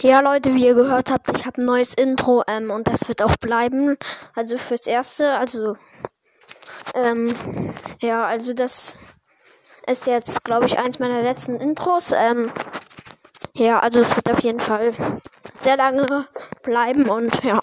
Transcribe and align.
Ja, 0.00 0.20
Leute, 0.20 0.54
wie 0.54 0.64
ihr 0.64 0.74
gehört 0.74 1.10
habt, 1.10 1.28
ich 1.36 1.44
habe 1.44 1.60
ein 1.60 1.64
neues 1.64 1.92
Intro 1.92 2.44
ähm, 2.46 2.70
und 2.70 2.86
das 2.86 3.08
wird 3.08 3.20
auch 3.20 3.36
bleiben. 3.36 3.96
Also 4.32 4.56
fürs 4.56 4.86
Erste, 4.86 5.32
also 5.32 5.74
ähm, 6.94 7.34
ja, 8.00 8.24
also 8.24 8.54
das 8.54 8.96
ist 9.88 10.06
jetzt, 10.06 10.44
glaube 10.44 10.66
ich, 10.66 10.78
eins 10.78 11.00
meiner 11.00 11.22
letzten 11.22 11.56
Intros. 11.56 12.12
Ähm, 12.16 12.52
ja, 13.54 13.80
also 13.80 14.00
es 14.00 14.14
wird 14.14 14.30
auf 14.30 14.38
jeden 14.40 14.60
Fall 14.60 14.92
sehr 15.62 15.76
lange 15.76 16.28
bleiben 16.62 17.08
und 17.08 17.42
ja. 17.42 17.60